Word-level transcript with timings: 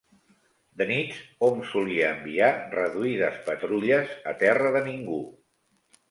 De 0.81 0.85
nits 0.91 1.17
hom 1.47 1.59
solia 1.73 2.07
enviar 2.13 2.49
reduïdes 2.71 3.37
patrulles 3.49 4.15
a 4.31 4.33
terra 4.45 4.71
de 4.77 4.81
ningú 4.89 5.19